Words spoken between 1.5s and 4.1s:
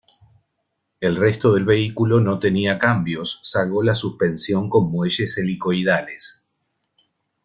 del vehículo no tenía cambios, salvo la